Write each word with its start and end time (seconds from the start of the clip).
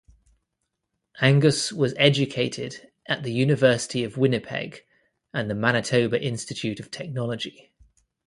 Angus 1.21 1.71
was 1.71 1.93
educated 1.95 2.89
at 3.05 3.21
the 3.21 3.31
University 3.31 4.03
of 4.03 4.17
Winnipeg 4.17 4.83
and 5.31 5.47
the 5.47 5.53
Manitoba 5.53 6.19
Institute 6.19 6.79
of 6.79 6.89
Technology. 6.89 7.71